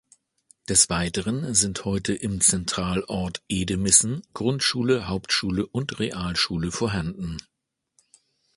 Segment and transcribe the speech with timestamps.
[0.67, 7.37] Des Weiteren sind heute im Zentralort Edemissen Grundschule, Hauptschule und Realschule vorhanden.